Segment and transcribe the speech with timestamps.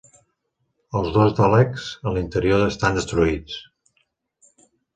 [0.99, 3.61] Els dos Daleks a l'interior estan destruïts.